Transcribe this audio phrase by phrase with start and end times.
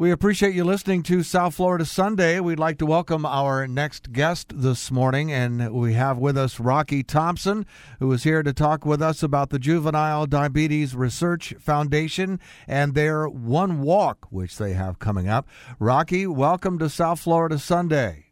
[0.00, 2.38] We appreciate you listening to South Florida Sunday.
[2.38, 7.02] We'd like to welcome our next guest this morning, and we have with us Rocky
[7.02, 7.66] Thompson,
[7.98, 12.38] who is here to talk with us about the Juvenile Diabetes Research Foundation
[12.68, 15.48] and their One Walk, which they have coming up.
[15.80, 18.27] Rocky, welcome to South Florida Sunday.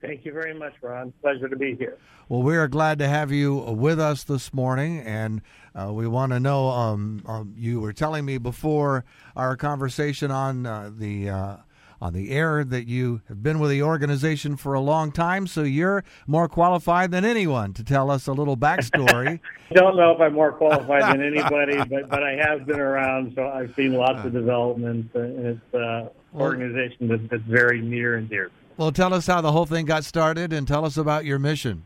[0.00, 1.12] Thank you very much, Ron.
[1.20, 1.98] Pleasure to be here.
[2.28, 5.42] Well, we are glad to have you with us this morning, and
[5.74, 6.68] uh, we want to know.
[6.68, 9.04] Um, um, you were telling me before
[9.36, 11.56] our conversation on uh, the uh,
[12.00, 15.62] on the air that you have been with the organization for a long time, so
[15.64, 19.38] you're more qualified than anyone to tell us a little backstory.
[19.70, 23.32] I don't know if I'm more qualified than anybody, but but I have been around,
[23.34, 28.30] so I've seen lots of developments, and it's an organization that, that's very near and
[28.30, 28.50] dear.
[28.80, 31.84] Well, tell us how the whole thing got started, and tell us about your mission.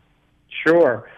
[0.65, 1.09] Sure.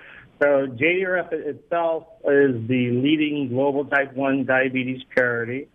[0.42, 5.68] So JDRF itself is the leading global type 1 diabetes charity.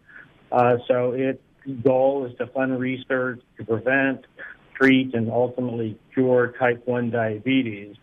[0.51, 1.41] Uh, so its
[1.85, 4.27] goal is to fund research to prevent,
[4.75, 7.95] treat, and ultimately cure type 1 diabetes.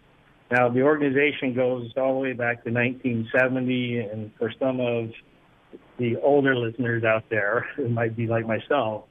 [0.50, 5.12] Now, the organization goes all the way back to 1970, and for some of
[5.98, 9.04] the older listeners out there, it might be like myself,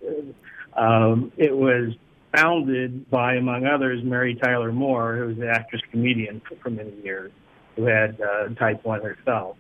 [0.74, 1.92] um, it was
[2.36, 7.32] founded by, among others, Mary Tyler Moore, who was an actress comedian for, many years,
[7.76, 9.56] who had uh, type 1 herself.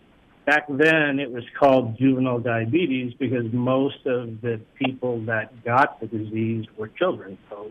[0.46, 6.06] Back then, it was called juvenile diabetes because most of the people that got the
[6.06, 7.70] disease were children, so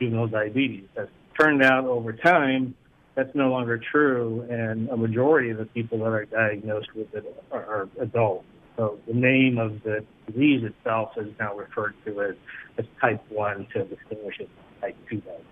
[0.00, 0.88] juvenile diabetes.
[0.96, 2.74] As turned out over time,
[3.14, 7.24] that's no longer true, and a majority of the people that are diagnosed with it
[7.50, 8.46] are, are adults.
[8.76, 12.34] So the name of the disease itself is now referred to as,
[12.78, 15.46] as type 1 to distinguish it from type 2 diabetes.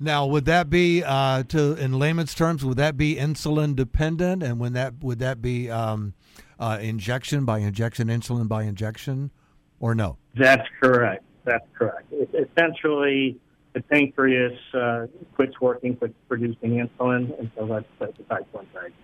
[0.00, 4.58] Now, would that be, uh, to in layman's terms, would that be insulin dependent, and
[4.58, 6.14] when that would that be um,
[6.58, 9.30] uh, injection by injection, insulin by injection,
[9.78, 10.18] or no?
[10.34, 11.24] That's correct.
[11.44, 12.12] That's correct.
[12.12, 13.38] Essentially,
[13.72, 18.66] the pancreas uh, quits working, quits producing insulin, and so that's, that's the type one
[18.74, 18.98] diabetes.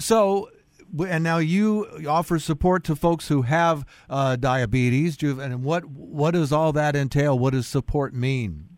[0.00, 0.48] So,
[1.06, 5.22] and now you offer support to folks who have uh, diabetes.
[5.22, 7.38] And what what does all that entail?
[7.38, 8.68] What does support mean?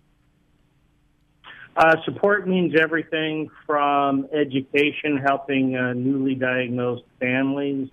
[1.76, 7.88] Uh, support means everything from education, helping uh, newly diagnosed families.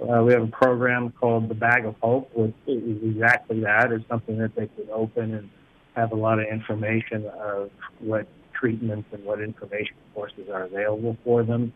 [0.00, 3.92] Uh, we have a program called the Bag of Hope, which is exactly that.
[3.92, 5.50] It's something that they can open and
[5.96, 11.42] have a lot of information of what treatments and what information courses are available for
[11.42, 11.72] them.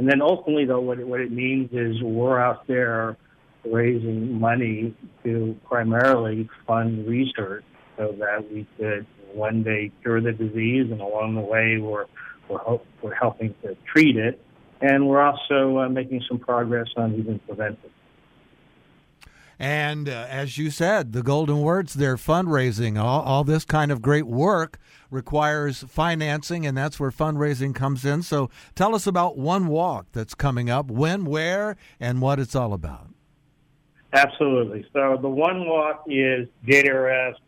[0.00, 3.18] And then ultimately, though, what it, what it means is we're out there
[3.66, 7.64] raising money to primarily fund research
[7.98, 12.06] so that we could one day cure the disease, and along the way, we're
[12.48, 14.40] we're, hope, we're helping to treat it,
[14.80, 17.90] and we're also uh, making some progress on even preventing.
[19.60, 24.00] And uh, as you said, the golden words there fundraising, all, all this kind of
[24.00, 24.78] great work
[25.10, 28.22] requires financing, and that's where fundraising comes in.
[28.22, 32.72] So tell us about One Walk that's coming up, when, where, and what it's all
[32.72, 33.08] about.
[34.14, 34.86] Absolutely.
[34.94, 37.38] So the One Walk is JDRF's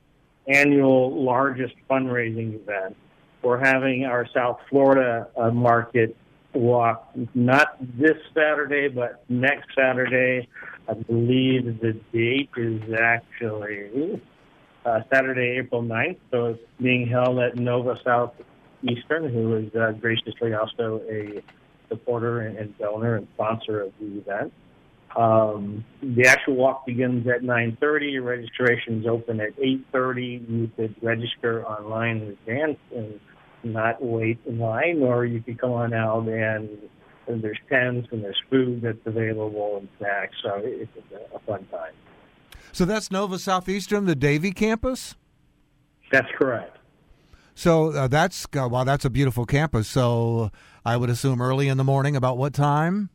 [0.46, 2.94] annual largest fundraising event.
[3.40, 6.14] We're having our South Florida uh, market
[6.52, 10.46] walk not this Saturday, but next Saturday.
[10.88, 14.20] I believe the date is actually
[14.84, 16.18] uh, Saturday, April 9th.
[16.30, 21.42] So it's being held at Nova Southeastern, who is uh, graciously also a
[21.88, 24.52] supporter and donor and sponsor of the event.
[25.14, 28.24] Um, the actual walk begins at 9.30.
[28.24, 30.48] Registration is open at 8.30.
[30.48, 33.20] You could register online in advance and
[33.62, 36.78] not wait in line, or you could come on out and,
[37.32, 40.36] and there's tents and there's food that's available and snacks.
[40.42, 41.92] So it's a, a fun time.
[42.72, 45.14] So that's Nova Southeastern, the Davie campus?
[46.10, 46.78] That's correct.
[47.54, 49.88] So uh, that's, uh, wow, that's a beautiful campus.
[49.88, 50.50] So
[50.84, 53.10] I would assume early in the morning, about what time?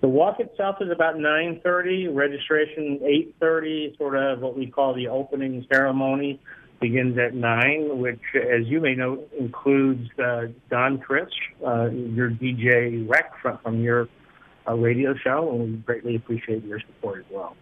[0.00, 3.00] The walk itself is about 9.30, registration
[3.40, 6.40] 8.30, sort of what we call the opening ceremony
[6.80, 11.28] begins at 9, which, as you may know, includes uh, Don Chris,
[11.66, 14.08] uh, your DJ Rec from, from your
[14.68, 17.56] uh, radio show, and we greatly appreciate your support as well.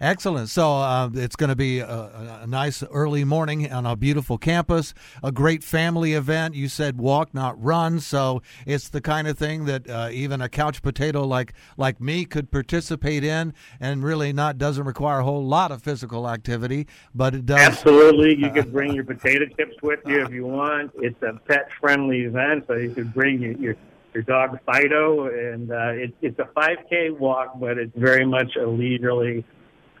[0.00, 0.48] Excellent.
[0.48, 4.94] So uh, it's going to be a, a, nice early morning on a beautiful campus,
[5.22, 6.54] a great family event.
[6.54, 8.00] You said walk, not run.
[8.00, 12.24] So it's the kind of thing that uh, even a couch potato like like me
[12.24, 17.34] could participate in, and really not doesn't require a whole lot of physical activity, but
[17.34, 17.60] it does.
[17.60, 20.92] Absolutely, you could bring your potato chips with you if you want.
[20.96, 23.76] It's a pet friendly event, so you could bring your, your
[24.14, 28.64] your dog Fido, and uh, it, it's a 5K walk, but it's very much a
[28.64, 29.44] leisurely,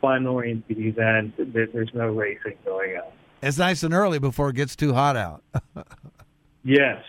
[0.04, 1.34] fun-oriented event.
[1.38, 3.10] There's no racing going on.
[3.42, 5.42] It's nice and early before it gets too hot out.
[6.64, 7.02] yes.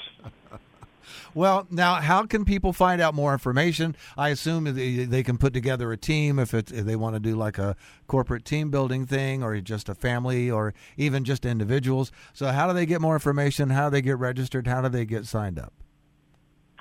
[1.33, 3.97] Well, now, how can people find out more information?
[4.17, 7.35] I assume they, they can put together a team if, if they want to do
[7.35, 7.75] like a
[8.07, 12.13] corporate team building thing or just a family or even just individuals.
[12.31, 13.71] So, how do they get more information?
[13.71, 14.67] How do they get registered?
[14.67, 15.73] How do they get signed up?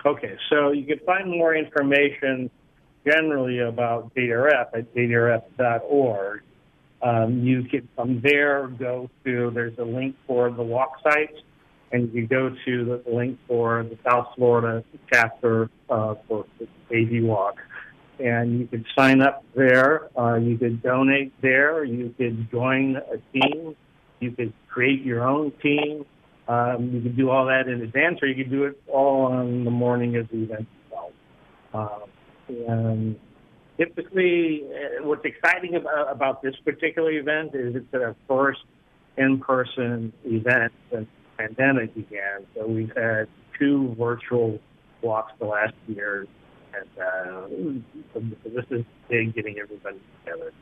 [0.07, 2.49] Okay, so you can find more information
[3.05, 6.43] generally about JDRF at jdrf.org.
[7.03, 11.39] Um, you can from there go to there's a link for the walk sites
[11.95, 16.45] and you go to the link for the South Florida chapter uh, for
[16.91, 17.57] Davie Walk.
[18.19, 20.11] And you could sign up there.
[20.19, 21.85] Uh, you could donate there.
[21.85, 23.77] You could join a team.
[24.19, 26.05] You could create your own team.
[26.49, 29.65] Um, you could do all that in advance, or you could do it all on
[29.65, 31.13] the morning of the event itself.
[31.73, 32.11] Um,
[32.49, 33.17] and
[33.77, 38.61] typically, uh, what's exciting about, about this particular event is it's our first
[39.17, 42.47] in-person event since the pandemic began.
[42.55, 44.59] So we've had two virtual
[45.03, 46.27] walks the last year,
[46.75, 50.53] and uh, this is big getting everybody together.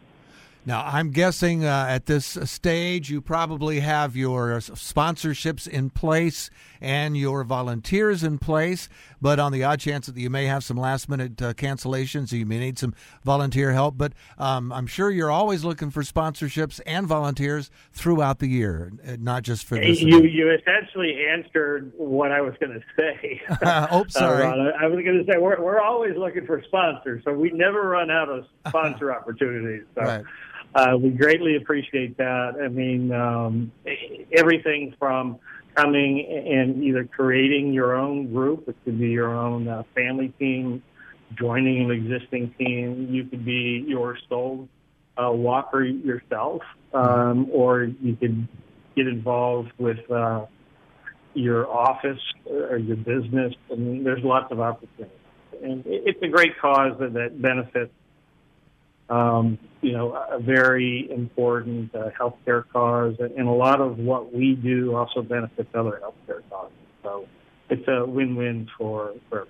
[0.64, 6.50] Now, I'm guessing uh, at this stage you probably have your sponsorships in place
[6.80, 8.88] and your volunteers in place,
[9.20, 12.46] but on the odd chance that you may have some last minute uh, cancellations, you
[12.46, 12.94] may need some
[13.24, 13.96] volunteer help.
[13.96, 19.16] But um, I'm sure you're always looking for sponsorships and volunteers throughout the year, uh,
[19.18, 20.00] not just for this.
[20.00, 23.42] You, you essentially answered what I was going to say.
[23.90, 24.44] oh, sorry.
[24.44, 27.88] Uh, I was going to say we're, we're always looking for sponsors, so we never
[27.88, 29.84] run out of sponsor opportunities.
[29.96, 30.02] So.
[30.02, 30.24] Right.
[30.74, 32.54] Uh, we greatly appreciate that.
[32.62, 33.72] I mean, um,
[34.32, 35.38] everything from
[35.74, 40.82] coming and either creating your own group, it could be your own uh, family team,
[41.34, 43.08] joining an existing team.
[43.10, 44.68] You could be your sole
[45.22, 46.62] uh, walker yourself,
[46.94, 48.48] um, or you could
[48.96, 50.46] get involved with uh,
[51.34, 53.54] your office or your business.
[53.70, 55.16] I mean, there's lots of opportunities.
[55.62, 57.92] And it's a great cause that, that benefits
[59.12, 64.54] um, you know, a very important uh, healthcare cause, and a lot of what we
[64.54, 66.72] do also benefits other healthcare causes.
[67.02, 67.28] So
[67.68, 69.46] it's a win-win for for.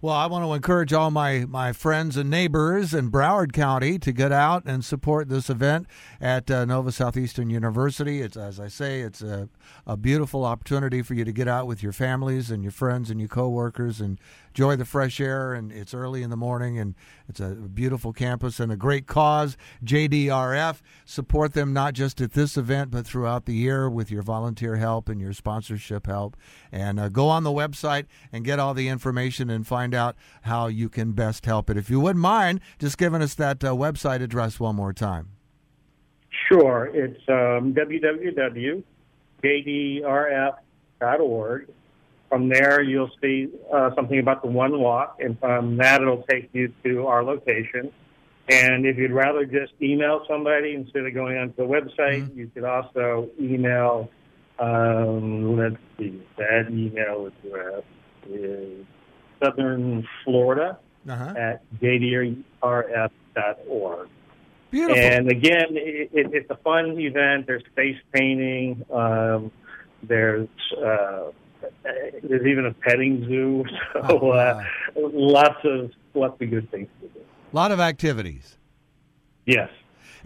[0.00, 4.12] Well, I want to encourage all my, my friends and neighbors in Broward County to
[4.12, 5.88] get out and support this event
[6.20, 8.22] at uh, Nova Southeastern University.
[8.22, 9.48] It's as I say, it's a,
[9.88, 13.18] a beautiful opportunity for you to get out with your families and your friends and
[13.18, 15.52] your coworkers and enjoy the fresh air.
[15.52, 16.94] And it's early in the morning, and
[17.28, 19.56] it's a beautiful campus and a great cause.
[19.84, 24.76] JDRF support them not just at this event, but throughout the year with your volunteer
[24.76, 26.36] help and your sponsorship help.
[26.70, 30.66] And uh, go on the website and get all the information and find out how
[30.66, 31.76] you can best help it.
[31.76, 35.30] If you wouldn't mind, just giving us that uh, website address one more time.
[36.48, 38.84] Sure, it's um, www.jdrf.org
[42.28, 46.50] from there, you'll see uh, something about the one walk, and from that, it'll take
[46.52, 47.90] you to our location.
[48.50, 52.38] And if you'd rather just email somebody instead of going onto the website, mm-hmm.
[52.38, 54.10] you could also email.
[54.58, 57.84] Um, let's see, that email address
[58.28, 58.84] is
[59.42, 61.34] Southern Florida uh-huh.
[61.36, 62.44] at jdrf.org.
[64.70, 65.02] Beautiful.
[65.02, 67.46] And again, it, it, it's a fun event.
[67.46, 68.84] There's face painting.
[68.92, 69.50] Um,
[70.02, 71.30] there's uh,
[72.22, 73.64] there's even a petting zoo.
[74.08, 74.62] So oh, uh,
[74.96, 77.20] lots of lots of good things to do.
[77.20, 78.56] A lot of activities.
[79.46, 79.70] Yes.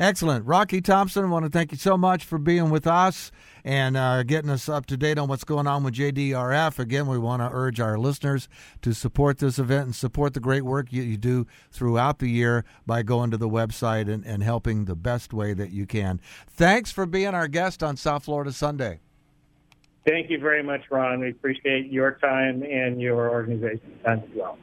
[0.03, 0.45] Excellent.
[0.45, 3.31] Rocky Thompson, I want to thank you so much for being with us
[3.63, 6.81] and uh, getting us up to date on what's going on with JDRF.
[6.81, 8.49] Again, we want to urge our listeners
[8.81, 12.65] to support this event and support the great work you, you do throughout the year
[12.85, 16.21] by going to the website and, and helping the best way that you can.
[16.49, 18.99] Thanks for being our guest on South Florida Sunday.
[20.05, 21.21] Thank you very much, Ron.
[21.21, 24.59] We appreciate your time and your organization's time as well.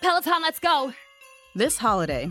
[0.00, 0.92] Peloton, let's go.
[1.56, 2.30] This holiday,